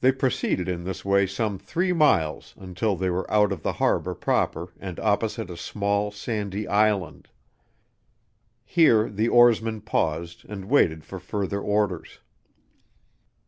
[0.00, 4.14] They proceeded in this way some three miles until they were out of the harbor
[4.14, 7.26] proper and opposite a small, sandy island.
[8.64, 12.20] Here the oarsman paused and waited for further orders.